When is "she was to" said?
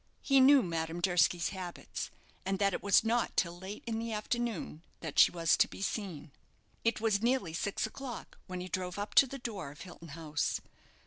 5.19-5.67